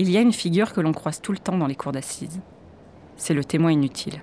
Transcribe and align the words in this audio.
Il 0.00 0.08
y 0.12 0.16
a 0.16 0.20
une 0.20 0.32
figure 0.32 0.72
que 0.72 0.80
l'on 0.80 0.92
croise 0.92 1.20
tout 1.20 1.32
le 1.32 1.38
temps 1.38 1.58
dans 1.58 1.66
les 1.66 1.74
cours 1.74 1.90
d'assises. 1.90 2.40
C'est 3.16 3.34
le 3.34 3.44
témoin 3.44 3.72
inutile. 3.72 4.22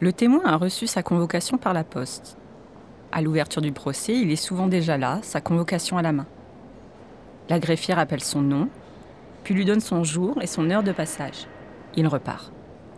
Le 0.00 0.10
témoin 0.10 0.40
a 0.46 0.56
reçu 0.56 0.86
sa 0.86 1.02
convocation 1.02 1.58
par 1.58 1.74
la 1.74 1.84
poste. 1.84 2.38
À 3.12 3.20
l'ouverture 3.20 3.60
du 3.60 3.72
procès, 3.72 4.16
il 4.16 4.32
est 4.32 4.36
souvent 4.36 4.68
déjà 4.68 4.96
là, 4.96 5.20
sa 5.22 5.42
convocation 5.42 5.98
à 5.98 6.02
la 6.02 6.12
main. 6.12 6.26
La 7.50 7.58
greffière 7.58 7.98
appelle 7.98 8.24
son 8.24 8.40
nom, 8.40 8.70
puis 9.44 9.52
lui 9.52 9.66
donne 9.66 9.80
son 9.80 10.02
jour 10.02 10.38
et 10.40 10.46
son 10.46 10.70
heure 10.70 10.82
de 10.82 10.92
passage. 10.92 11.46
Il 11.94 12.08
repart. 12.08 12.52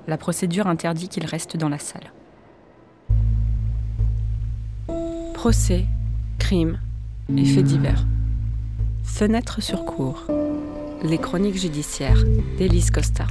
La 0.07 0.19
procédure 0.19 0.69
interdit 0.69 1.09
qu'il 1.09 1.27
reste 1.27 1.57
dans 1.57 1.69
la 1.69 1.79
salle. 1.79 2.13
Procès, 5.35 5.85
crime 6.39 6.79
et 7.37 7.45
faits 7.45 7.65
divers. 7.65 8.07
Fenêtre 9.03 9.61
sur 9.61 9.85
cour. 9.85 10.27
Les 11.03 11.19
chroniques 11.19 11.57
judiciaires 11.57 12.25
d'Élise 12.57 12.91
Costa. 12.91 13.27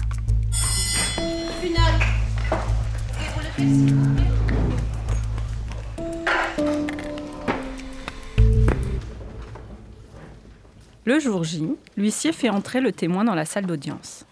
Le 11.03 11.19
jour 11.19 11.43
J, 11.43 11.67
l'huissier 11.97 12.31
fait 12.31 12.49
entrer 12.49 12.79
le 12.79 12.91
témoin 12.91 13.23
dans 13.23 13.35
la 13.35 13.45
salle 13.45 13.65
d'audience. 13.65 14.25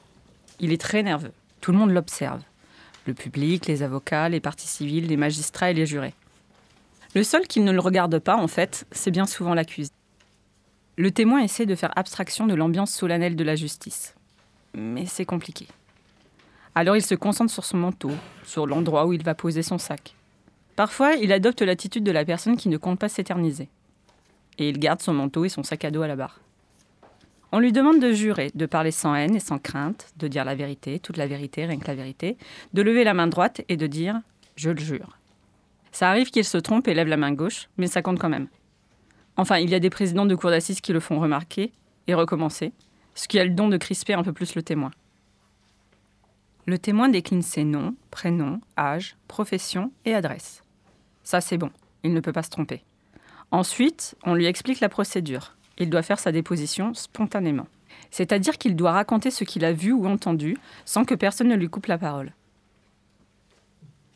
Il 0.59 0.71
est 0.71 0.81
très 0.81 1.04
nerveux. 1.04 1.31
Tout 1.62 1.71
le 1.71 1.77
monde 1.77 1.91
l'observe. 1.91 2.41
Le 3.05 3.13
public, 3.13 3.65
les 3.67 3.84
avocats, 3.84 4.29
les 4.29 4.40
parties 4.40 4.67
civiles, 4.67 5.07
les 5.07 5.17
magistrats 5.17 5.71
et 5.71 5.73
les 5.73 5.85
jurés. 5.85 6.13
Le 7.15 7.23
seul 7.23 7.48
qui 7.48 7.59
ne 7.59 7.71
le 7.71 7.79
regarde 7.79 8.20
pas, 8.20 8.35
en 8.38 8.48
fait, 8.48 8.85
c'est 8.91 9.12
bien 9.12 9.26
souvent 9.26 9.54
l'accusé. 9.54 9.91
Le 10.98 11.12
témoin 11.12 11.41
essaie 11.41 11.66
de 11.66 11.76
faire 11.76 11.91
abstraction 11.98 12.48
de 12.48 12.55
l'ambiance 12.55 12.91
solennelle 12.91 13.35
de 13.35 13.44
la 13.44 13.55
justice. 13.55 14.16
Mais 14.73 15.05
c'est 15.05 15.26
compliqué. 15.26 15.68
Alors 16.74 16.96
il 16.96 17.01
se 17.01 17.15
concentre 17.15 17.51
sur 17.51 17.65
son 17.65 17.77
manteau, 17.77 18.12
sur 18.43 18.65
l'endroit 18.65 19.05
où 19.05 19.12
il 19.12 19.23
va 19.23 19.35
poser 19.35 19.62
son 19.62 19.77
sac. 19.77 20.16
Parfois, 20.77 21.13
il 21.16 21.32
adopte 21.34 21.62
l'attitude 21.62 22.04
de 22.04 22.12
la 22.12 22.23
personne 22.23 22.55
qui 22.55 22.70
ne 22.70 22.77
compte 22.77 22.99
pas 22.99 23.10
s'éterniser. 23.10 23.68
Et 24.57 24.70
il 24.70 24.79
garde 24.79 25.01
son 25.01 25.13
manteau 25.13 25.43
et 25.43 25.49
son 25.49 25.63
sac 25.63 25.84
à 25.84 25.91
dos 25.91 26.01
à 26.01 26.07
la 26.07 26.16
barre. 26.16 26.40
On 27.51 27.60
lui 27.60 27.73
demande 27.73 28.01
de 28.01 28.12
jurer, 28.12 28.51
de 28.55 28.66
parler 28.66 28.91
sans 28.91 29.16
haine 29.16 29.35
et 29.35 29.40
sans 29.40 29.57
crainte, 29.57 30.13
de 30.18 30.27
dire 30.27 30.46
la 30.46 30.55
vérité, 30.55 30.99
toute 30.99 31.18
la 31.18 31.27
vérité, 31.27 31.66
rien 31.66 31.79
que 31.79 31.88
la 31.88 31.96
vérité, 31.96 32.38
de 32.73 32.82
lever 32.82 33.04
la 33.04 33.13
main 33.13 33.27
droite 33.27 33.62
et 33.70 33.77
de 33.77 33.88
dire⁇ 33.88 34.16
Je 34.55 34.70
le 34.70 34.79
jure⁇ 34.79 34.99
Ça 35.91 36.10
arrive 36.10 36.32
qu'il 36.32 36.43
se 36.46 36.57
trompe 36.57 36.88
et 36.88 36.93
lève 36.93 37.07
la 37.07 37.18
main 37.18 37.34
gauche, 37.34 37.70
mais 37.77 37.88
ça 37.88 38.01
compte 38.01 38.20
quand 38.20 38.29
même. 38.29 38.48
Enfin, 39.38 39.58
il 39.58 39.70
y 39.70 39.76
a 39.76 39.80
des 39.80 39.90
présidents 39.90 40.26
de 40.26 40.36
cour 40.36 40.50
d'assises 40.50 40.82
qui 40.82 40.94
le 40.94 41.00
font 41.00 41.20
remarquer 41.20 41.72
et 42.08 42.14
recommencer, 42.14 42.72
ce 43.16 43.28
qui 43.28 43.40
a 43.40 43.44
le 43.44 43.52
don 43.52 43.68
de 43.68 43.78
crisper 43.78 44.14
un 44.14 44.24
peu 44.24 44.34
plus 44.34 44.55
le 44.55 44.64
témoin. 44.64 44.91
Le 46.66 46.80
témoin 46.80 47.10
décline 47.10 47.41
ses 47.41 47.63
noms, 47.63 47.96
prénoms, 48.12 48.62
âge, 48.78 49.18
profession 49.28 49.91
et 50.06 50.16
adresse. 50.16 50.63
Ça, 51.24 51.41
c'est 51.41 51.58
bon, 51.58 51.70
il 52.04 52.13
ne 52.13 52.20
peut 52.20 52.34
pas 52.34 52.44
se 52.44 52.50
tromper. 52.50 52.84
Ensuite, 53.52 54.16
on 54.24 54.34
lui 54.34 54.46
explique 54.46 54.80
la 54.80 54.90
procédure 54.90 55.56
il 55.78 55.90
doit 55.90 56.02
faire 56.02 56.20
sa 56.20 56.32
déposition 56.32 56.94
spontanément. 56.94 57.68
C'est-à-dire 58.12 58.58
qu'il 58.58 58.76
doit 58.76 58.91
raconter 58.91 59.32
ce 59.32 59.44
qu'il 59.44 59.66
a 59.66 59.74
vu 59.74 59.91
ou 59.91 60.06
entendu 60.08 60.58
sans 60.86 61.06
que 61.06 61.16
personne 61.16 61.48
ne 61.48 61.56
lui 61.56 61.70
coupe 61.70 61.88
la 61.88 61.98
parole. 61.98 62.34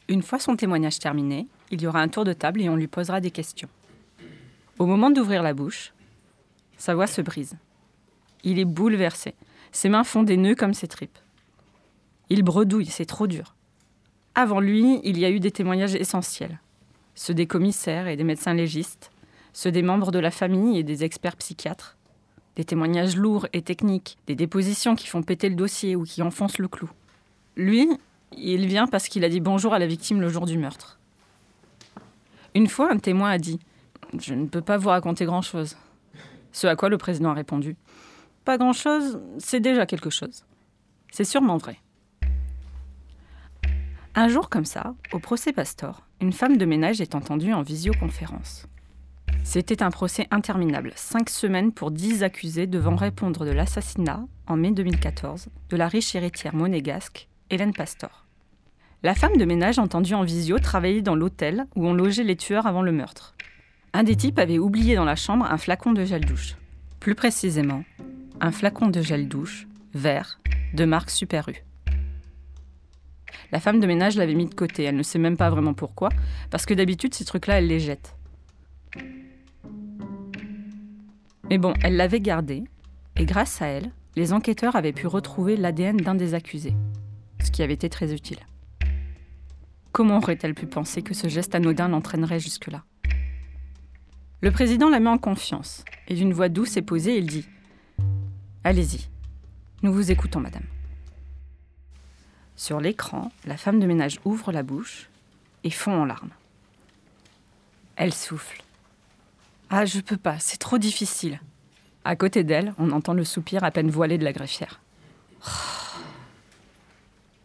Une 0.08 0.24
fois 0.24 0.40
son 0.40 0.56
témoignage 0.56 1.00
terminé, 1.00 1.48
il 1.72 1.82
y 1.82 1.88
aura 1.88 2.02
un 2.02 2.08
tour 2.08 2.24
de 2.24 2.34
table 2.34 2.62
et 2.62 2.70
on 2.70 2.76
lui 2.76 2.88
posera 2.88 3.22
des 3.22 3.32
questions. 3.32 3.70
Au 4.80 4.86
moment 4.86 5.10
d'ouvrir 5.10 5.44
la 5.44 5.54
bouche, 5.54 5.92
sa 6.78 6.96
voix 6.96 7.06
se 7.06 7.22
brise. 7.22 7.58
Il 8.46 8.60
est 8.60 8.66
bouleversé. 8.66 9.36
Ses 9.74 9.90
mains 9.90 10.06
font 10.06 10.24
des 10.24 10.38
nœuds 10.38 10.56
comme 10.56 10.74
ses 10.74 10.88
tripes. 10.88 11.20
Il 12.30 12.44
bredouille, 12.44 12.86
c'est 12.86 13.06
trop 13.06 13.28
dur. 13.28 13.56
Avant 14.36 14.62
lui, 14.62 15.02
il 15.04 15.20
y 15.20 15.26
a 15.26 15.30
eu 15.30 15.42
des 15.42 15.52
témoignages 15.52 15.96
essentiels. 15.96 16.62
Ceux 17.14 17.34
des 17.34 17.46
commissaires 17.46 18.08
et 18.08 18.16
des 18.16 18.24
médecins 18.24 18.54
légistes, 18.54 19.12
ceux 19.52 19.72
des 19.72 19.82
membres 19.82 20.12
de 20.12 20.20
la 20.20 20.32
famille 20.32 20.80
et 20.80 20.84
des 20.84 21.04
experts 21.04 21.36
psychiatres. 21.36 21.98
Des 22.56 22.64
témoignages 22.64 23.18
lourds 23.18 23.48
et 23.52 23.62
techniques, 23.62 24.18
des 24.28 24.36
dépositions 24.36 24.96
qui 24.96 25.08
font 25.08 25.24
péter 25.24 25.50
le 25.50 25.56
dossier 25.56 25.98
ou 25.98 26.04
qui 26.06 26.22
enfoncent 26.22 26.58
le 26.58 26.70
clou. 26.70 26.90
Lui, 27.58 27.90
il 28.38 28.66
vient 28.66 28.88
parce 28.88 29.10
qu'il 29.10 29.26
a 29.26 29.30
dit 29.30 29.42
bonjour 29.42 29.74
à 29.74 29.80
la 29.80 29.88
victime 29.88 30.22
le 30.22 30.30
jour 30.30 30.46
du 30.46 30.58
meurtre. 30.58 31.00
Une 32.56 32.68
fois, 32.68 32.90
un 32.92 32.98
témoin 32.98 33.32
a 33.32 33.38
dit 33.38 33.60
Je 34.18 34.34
ne 34.34 34.48
peux 34.48 34.62
pas 34.62 34.78
vous 34.78 34.90
raconter 34.90 35.26
grand-chose. 35.26 35.78
Ce 36.52 36.68
à 36.68 36.76
quoi 36.76 36.90
le 36.90 36.98
président 36.98 37.30
a 37.30 37.34
répondu 37.34 37.76
Pas 38.46 38.58
grand-chose, 38.58 39.20
c'est 39.38 39.60
déjà 39.60 39.86
quelque 39.86 40.10
chose. 40.10 40.46
C'est 41.12 41.24
sûrement 41.24 41.58
vrai. 41.58 41.78
Un 44.16 44.28
jour 44.28 44.50
comme 44.50 44.66
ça, 44.66 44.96
au 45.14 45.20
procès 45.20 45.54
Pastor, 45.54 46.02
une 46.20 46.34
femme 46.34 46.58
de 46.58 46.66
ménage 46.66 47.02
est 47.02 47.16
entendue 47.16 47.54
en 47.54 47.62
visioconférence. 47.62 48.68
C'était 49.44 49.84
un 49.84 49.92
procès 49.92 50.28
interminable, 50.32 50.92
cinq 50.96 51.30
semaines 51.30 51.72
pour 51.72 51.92
dix 51.92 52.24
accusés 52.24 52.68
devant 52.68 52.96
répondre 52.96 53.46
de 53.46 53.52
l'assassinat, 53.52 54.26
en 54.48 54.58
mai 54.58 54.72
2014, 54.72 55.50
de 55.70 55.78
la 55.78 55.88
riche 55.88 56.16
héritière 56.16 56.56
monégasque, 56.56 57.30
Hélène 57.50 57.74
Pastor. 57.74 58.26
La 59.02 59.16
femme 59.16 59.38
de 59.38 59.46
ménage 59.46 59.80
entendue 59.80 60.16
en 60.16 60.24
visio 60.24 60.60
travaillait 60.60 61.02
dans 61.02 61.16
l'hôtel 61.16 61.68
où 61.76 61.88
on 61.88 61.94
logeait 61.94 62.24
les 62.24 62.36
tueurs 62.36 62.68
avant 62.68 62.82
le 62.82 62.92
meurtre. 62.92 63.36
Un 63.92 64.04
des 64.04 64.16
types 64.16 64.38
avait 64.38 64.60
oublié 64.60 64.96
dans 64.96 65.06
la 65.06 65.16
chambre 65.16 65.46
un 65.50 65.58
flacon 65.58 65.94
de 65.94 66.06
gel 66.06 66.24
douche. 66.24 66.56
Plus 67.00 67.16
précisément, 67.16 67.84
un 68.40 68.52
flacon 68.52 68.88
de 68.88 69.02
gel 69.02 69.28
douche, 69.28 69.68
vert, 69.94 70.40
de 70.76 70.86
marque 70.86 71.10
Super 71.10 71.50
U. 71.50 71.56
La 73.52 73.60
femme 73.60 73.80
de 73.80 73.88
ménage 73.88 74.16
l'avait 74.16 74.36
mis 74.36 74.46
de 74.46 74.54
côté, 74.54 74.84
elle 74.84 74.96
ne 74.96 75.02
sait 75.02 75.18
même 75.18 75.38
pas 75.38 75.50
vraiment 75.50 75.74
pourquoi, 75.74 76.10
parce 76.52 76.68
que 76.68 76.76
d'habitude 76.76 77.16
ces 77.16 77.26
trucs-là, 77.26 77.58
elle 77.58 77.68
les 77.68 77.80
jette. 77.80 78.16
Mais 81.50 81.58
bon, 81.58 81.74
elle 81.82 81.96
l'avait 81.96 82.20
gardée, 82.20 82.66
et 83.16 83.26
grâce 83.26 83.60
à 83.60 83.66
elle, 83.66 83.92
les 84.16 84.34
enquêteurs 84.34 84.76
avaient 84.76 84.94
pu 84.94 85.08
retrouver 85.08 85.58
l'ADN 85.58 85.98
d'un 85.98 86.14
des 86.14 86.36
accusés, 86.36 86.76
ce 87.44 87.50
qui 87.50 87.64
avait 87.64 87.74
été 87.74 87.90
très 87.90 88.14
utile. 88.14 88.40
Comment 89.92 90.18
aurait-elle 90.18 90.54
pu 90.54 90.68
penser 90.68 91.02
que 91.02 91.16
ce 91.16 91.28
geste 91.28 91.56
anodin 91.56 91.88
l'entraînerait 91.88 92.40
jusque-là? 92.40 92.84
Le 94.42 94.52
président 94.52 94.90
la 94.90 95.02
met 95.02 95.10
en 95.10 95.18
confiance, 95.18 95.84
et 96.08 96.16
d'une 96.16 96.32
voix 96.32 96.48
douce 96.48 96.78
et 96.78 96.82
posée, 96.82 97.18
il 97.18 97.28
dit 97.28 97.46
Allez-y, 98.64 99.10
nous 99.84 99.92
vous 99.92 100.12
écoutons, 100.12 100.40
madame. 100.40 100.64
Sur 102.56 102.80
l'écran, 102.80 103.32
la 103.46 103.58
femme 103.58 103.80
de 103.80 103.88
ménage 103.88 104.20
ouvre 104.24 104.52
la 104.52 104.64
bouche 104.64 105.10
et 105.64 105.70
fond 105.70 105.94
en 105.94 106.06
larmes. 106.06 106.32
Elle 107.98 108.14
souffle. 108.14 108.64
Ah, 109.70 109.86
je 109.86 110.00
peux 110.00 110.18
pas, 110.18 110.40
c'est 110.40 110.58
trop 110.58 110.78
difficile. 110.78 111.42
À 112.06 112.16
côté 112.16 112.46
d'elle, 112.46 112.74
on 112.78 112.92
entend 112.92 113.14
le 113.14 113.26
soupir 113.26 113.64
à 113.66 113.72
peine 113.72 113.92
voilé 113.92 114.18
de 114.18 114.24
la 114.24 114.32
greffière. 114.32 114.80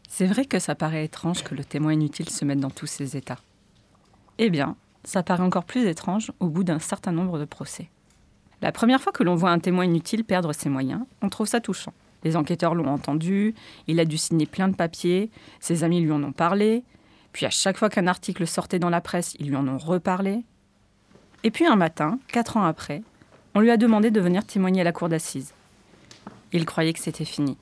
C'est 0.08 0.26
vrai 0.26 0.44
que 0.44 0.60
ça 0.60 0.76
paraît 0.76 1.04
étrange 1.04 1.42
que 1.42 1.56
le 1.56 1.64
témoin 1.64 1.92
inutile 1.92 2.30
se 2.30 2.44
mette 2.44 2.60
dans 2.60 2.70
tous 2.70 2.86
ces 2.86 3.16
états. 3.16 3.40
Eh 4.38 4.48
bien, 4.48 4.76
ça 5.04 5.22
paraît 5.22 5.42
encore 5.42 5.64
plus 5.64 5.86
étrange 5.86 6.32
au 6.40 6.48
bout 6.48 6.64
d'un 6.64 6.78
certain 6.78 7.12
nombre 7.12 7.38
de 7.38 7.44
procès. 7.44 7.90
La 8.62 8.72
première 8.72 9.00
fois 9.00 9.12
que 9.12 9.22
l'on 9.22 9.34
voit 9.34 9.50
un 9.50 9.58
témoin 9.58 9.84
inutile 9.84 10.24
perdre 10.24 10.52
ses 10.52 10.68
moyens, 10.68 11.02
on 11.22 11.28
trouve 11.28 11.46
ça 11.46 11.60
touchant. 11.60 11.92
Les 12.22 12.36
enquêteurs 12.36 12.74
l'ont 12.74 12.88
entendu, 12.88 13.54
il 13.86 14.00
a 14.00 14.06
dû 14.06 14.16
signer 14.16 14.46
plein 14.46 14.68
de 14.68 14.76
papiers, 14.76 15.30
ses 15.60 15.84
amis 15.84 16.00
lui 16.00 16.12
en 16.12 16.22
ont 16.22 16.32
parlé, 16.32 16.82
puis 17.32 17.44
à 17.44 17.50
chaque 17.50 17.76
fois 17.76 17.90
qu'un 17.90 18.06
article 18.06 18.46
sortait 18.46 18.78
dans 18.78 18.90
la 18.90 19.02
presse, 19.02 19.36
ils 19.38 19.48
lui 19.48 19.56
en 19.56 19.68
ont 19.68 19.78
reparlé. 19.78 20.44
Et 21.42 21.50
puis 21.50 21.66
un 21.66 21.76
matin, 21.76 22.18
quatre 22.28 22.56
ans 22.56 22.64
après, 22.64 23.02
on 23.54 23.60
lui 23.60 23.70
a 23.70 23.76
demandé 23.76 24.10
de 24.10 24.20
venir 24.20 24.46
témoigner 24.46 24.80
à 24.80 24.84
la 24.84 24.92
cour 24.92 25.10
d'assises. 25.10 25.52
Il 26.52 26.64
croyait 26.64 26.94
que 26.94 27.00
c'était 27.00 27.26
fini. 27.26 27.58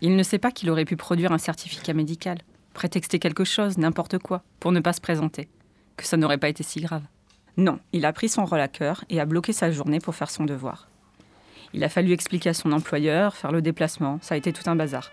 Il 0.00 0.16
ne 0.16 0.22
sait 0.22 0.38
pas 0.38 0.50
qu'il 0.50 0.70
aurait 0.70 0.84
pu 0.84 0.96
produire 0.96 1.32
un 1.32 1.38
certificat 1.38 1.92
médical, 1.92 2.38
prétexter 2.72 3.18
quelque 3.18 3.44
chose, 3.44 3.76
n'importe 3.76 4.18
quoi, 4.18 4.42
pour 4.58 4.72
ne 4.72 4.80
pas 4.80 4.92
se 4.92 5.00
présenter, 5.00 5.48
que 5.96 6.06
ça 6.06 6.16
n'aurait 6.16 6.38
pas 6.38 6.48
été 6.48 6.62
si 6.62 6.80
grave. 6.80 7.02
Non, 7.56 7.78
il 7.92 8.06
a 8.06 8.12
pris 8.12 8.28
son 8.28 8.44
rôle 8.44 8.60
à 8.60 8.68
cœur 8.68 9.04
et 9.10 9.20
a 9.20 9.26
bloqué 9.26 9.52
sa 9.52 9.70
journée 9.70 9.98
pour 9.98 10.14
faire 10.14 10.30
son 10.30 10.44
devoir. 10.44 10.88
Il 11.74 11.84
a 11.84 11.88
fallu 11.88 12.12
expliquer 12.12 12.50
à 12.50 12.54
son 12.54 12.72
employeur, 12.72 13.36
faire 13.36 13.52
le 13.52 13.62
déplacement, 13.62 14.18
ça 14.22 14.34
a 14.34 14.38
été 14.38 14.52
tout 14.52 14.68
un 14.68 14.76
bazar. 14.76 15.10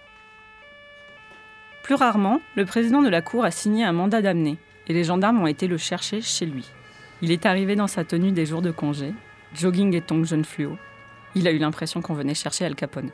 Plus 1.84 1.96
rarement, 1.96 2.42
le 2.56 2.66
président 2.66 3.02
de 3.02 3.10
la 3.10 3.22
cour 3.22 3.44
a 3.44 3.52
signé 3.52 3.84
un 3.84 3.94
mandat 3.94 4.22
d'amener 4.22 4.58
et 4.88 4.94
les 4.94 5.04
gendarmes 5.04 5.42
ont 5.42 5.48
été 5.48 5.68
le 5.68 5.78
chercher 5.78 6.22
chez 6.22 6.46
lui. 6.46 6.70
Il 7.22 7.32
est 7.32 7.46
arrivé 7.46 7.76
dans 7.76 7.88
sa 7.88 8.04
tenue 8.04 8.32
des 8.32 8.46
jours 8.46 8.62
de 8.62 8.72
congé, 8.72 9.14
jogging 9.54 9.94
et 9.96 10.02
tongs 10.02 10.24
jaune 10.24 10.46
fluo. 10.46 10.78
Il 11.36 11.48
a 11.48 11.52
eu 11.52 11.58
l'impression 11.58 12.02
qu'on 12.02 12.14
venait 12.14 12.34
chercher 12.34 12.66
Al 12.66 12.76
Capone. 12.76 13.12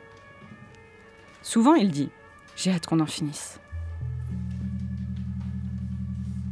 Souvent, 1.42 1.74
il 1.74 1.90
dit 1.90 2.10
J'ai 2.56 2.72
hâte 2.72 2.86
qu'on 2.86 3.00
en 3.00 3.06
finisse. 3.06 3.60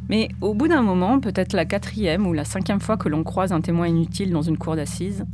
Mais 0.09 0.29
au 0.41 0.55
bout 0.55 0.69
d'un 0.69 0.83
moment, 0.83 1.19
peut-être 1.19 1.55
la 1.55 1.65
quatrième 1.65 2.27
ou 2.27 2.33
la 2.33 2.45
cinquième 2.45 2.81
fois 2.81 2.97
que 2.97 3.09
l'on 3.09 3.25
croise 3.25 3.53
un 3.53 3.61
témoin 3.61 3.89
inutile 3.89 4.31
dans 4.31 4.43
une 4.43 4.59
cour 4.59 4.77
d'assises, 4.77 5.25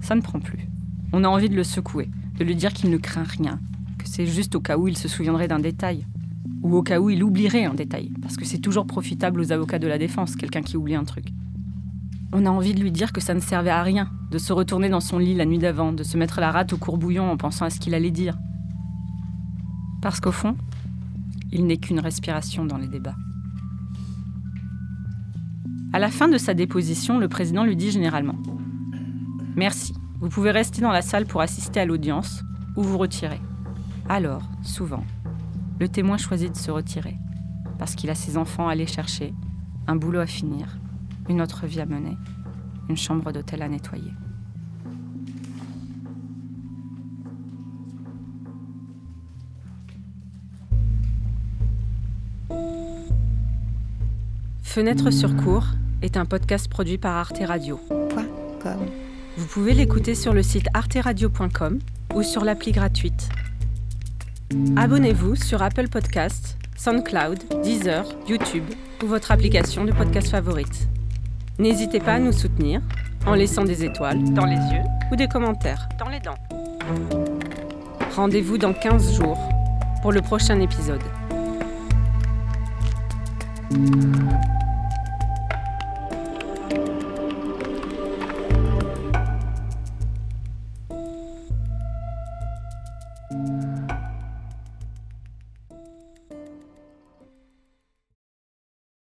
ça 0.00 0.14
ne 0.14 0.20
prend 0.20 0.38
plus. 0.38 0.68
On 1.12 1.24
a 1.24 1.28
envie 1.28 1.48
de 1.48 1.56
le 1.56 1.64
secouer, 1.64 2.08
de 2.38 2.44
lui 2.44 2.54
dire 2.54 2.72
qu'il 2.72 2.90
ne 2.90 2.96
craint 2.96 3.24
rien, 3.24 3.58
que 3.98 4.08
c'est 4.08 4.26
juste 4.26 4.54
au 4.54 4.60
cas 4.60 4.78
où 4.78 4.86
il 4.86 4.96
se 4.96 5.08
souviendrait 5.08 5.48
d'un 5.48 5.58
détail, 5.58 6.06
ou 6.62 6.76
au 6.76 6.82
cas 6.82 7.00
où 7.00 7.10
il 7.10 7.24
oublierait 7.24 7.64
un 7.64 7.74
détail, 7.74 8.12
parce 8.22 8.36
que 8.36 8.44
c'est 8.44 8.58
toujours 8.58 8.86
profitable 8.86 9.40
aux 9.40 9.52
avocats 9.52 9.78
de 9.78 9.88
la 9.88 9.98
défense, 9.98 10.36
quelqu'un 10.36 10.62
qui 10.62 10.76
oublie 10.76 10.94
un 10.94 11.04
truc. 11.04 11.26
On 12.32 12.46
a 12.46 12.50
envie 12.50 12.74
de 12.74 12.80
lui 12.80 12.92
dire 12.92 13.12
que 13.12 13.20
ça 13.20 13.34
ne 13.34 13.40
servait 13.40 13.70
à 13.70 13.82
rien, 13.82 14.08
de 14.30 14.38
se 14.38 14.52
retourner 14.52 14.88
dans 14.88 15.00
son 15.00 15.18
lit 15.18 15.34
la 15.34 15.46
nuit 15.46 15.58
d'avant, 15.58 15.92
de 15.92 16.04
se 16.04 16.16
mettre 16.16 16.40
la 16.40 16.52
rate 16.52 16.72
au 16.72 16.76
courbouillon 16.76 17.28
en 17.28 17.36
pensant 17.36 17.64
à 17.64 17.70
ce 17.70 17.80
qu'il 17.80 17.94
allait 17.94 18.12
dire. 18.12 18.38
Parce 20.00 20.20
qu'au 20.20 20.30
fond, 20.30 20.56
il 21.50 21.66
n'est 21.66 21.78
qu'une 21.78 21.98
respiration 21.98 22.64
dans 22.64 22.78
les 22.78 22.86
débats. 22.86 23.16
À 25.92 25.98
la 25.98 26.08
fin 26.08 26.28
de 26.28 26.38
sa 26.38 26.54
déposition, 26.54 27.18
le 27.18 27.28
président 27.28 27.64
lui 27.64 27.76
dit 27.76 27.90
généralement 27.90 28.36
Merci, 29.56 29.94
vous 30.20 30.28
pouvez 30.28 30.50
rester 30.50 30.80
dans 30.80 30.92
la 30.92 31.02
salle 31.02 31.26
pour 31.26 31.40
assister 31.40 31.80
à 31.80 31.84
l'audience 31.84 32.42
ou 32.76 32.82
vous 32.82 32.98
retirer. 32.98 33.40
Alors, 34.08 34.42
souvent, 34.62 35.04
le 35.78 35.88
témoin 35.88 36.16
choisit 36.16 36.52
de 36.52 36.56
se 36.56 36.70
retirer 36.70 37.16
parce 37.78 37.94
qu'il 37.94 38.10
a 38.10 38.14
ses 38.14 38.36
enfants 38.36 38.68
à 38.68 38.72
aller 38.72 38.86
chercher, 38.86 39.32
un 39.86 39.96
boulot 39.96 40.20
à 40.20 40.26
finir, 40.26 40.78
une 41.28 41.40
autre 41.40 41.66
vie 41.66 41.80
à 41.80 41.86
mener, 41.86 42.16
une 42.90 42.96
chambre 42.96 43.32
d'hôtel 43.32 43.62
à 43.62 43.68
nettoyer. 43.68 44.12
Fenêtre 54.70 55.10
sur 55.10 55.34
cours 55.34 55.66
est 56.00 56.16
un 56.16 56.24
podcast 56.24 56.68
produit 56.68 56.96
par 56.96 57.16
Arte 57.16 57.40
Radio. 57.44 57.80
Vous 59.36 59.46
pouvez 59.46 59.74
l'écouter 59.74 60.14
sur 60.14 60.32
le 60.32 60.44
site 60.44 60.68
arteradio.com 60.74 61.80
ou 62.14 62.22
sur 62.22 62.44
l'appli 62.44 62.70
gratuite. 62.70 63.30
Abonnez-vous 64.76 65.34
sur 65.34 65.60
Apple 65.60 65.88
Podcasts, 65.88 66.56
SoundCloud, 66.76 67.62
Deezer, 67.64 68.04
YouTube 68.28 68.62
ou 69.02 69.08
votre 69.08 69.32
application 69.32 69.84
de 69.84 69.90
podcast 69.90 70.28
favorite. 70.28 70.86
N'hésitez 71.58 71.98
pas 71.98 72.14
à 72.14 72.18
nous 72.20 72.32
soutenir 72.32 72.80
en 73.26 73.34
laissant 73.34 73.64
des 73.64 73.84
étoiles 73.84 74.22
dans 74.34 74.46
les 74.46 74.54
yeux 74.54 74.84
ou 75.10 75.16
des 75.16 75.26
commentaires 75.26 75.88
dans 75.98 76.08
les 76.08 76.20
dents. 76.20 76.38
Rendez-vous 78.14 78.56
dans 78.56 78.72
15 78.72 79.16
jours 79.16 79.40
pour 80.02 80.12
le 80.12 80.22
prochain 80.22 80.60
épisode. 80.60 81.02